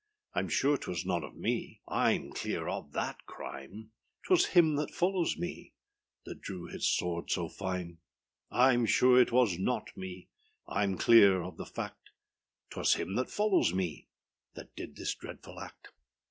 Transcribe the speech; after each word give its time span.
Iâm 0.35 0.49
sure 0.49 0.79
âtwas 0.79 1.05
none 1.05 1.23
of 1.23 1.35
me, 1.35 1.79
Iâm 1.87 2.33
clear 2.33 2.67
of 2.67 2.91
that 2.93 3.23
crime; 3.27 3.91
âTwas 4.27 4.47
him 4.47 4.75
that 4.77 4.89
follows 4.89 5.37
me 5.37 5.75
That 6.25 6.41
drew 6.41 6.65
his 6.65 6.89
sword 6.89 7.29
so 7.29 7.47
fine. 7.47 7.99
Iâm 8.51 8.87
sure 8.87 9.21
it 9.21 9.31
was 9.31 9.59
not 9.59 9.95
me, 9.95 10.27
Iâm 10.67 10.99
clear 10.99 11.43
of 11.43 11.57
the 11.57 11.67
fact; 11.67 12.09
âTwas 12.71 12.95
him 12.97 13.13
that 13.13 13.29
follows 13.29 13.75
me 13.75 14.07
That 14.55 14.75
did 14.75 14.95
this 14.95 15.13
dreadful 15.13 15.59
act. 15.59 15.89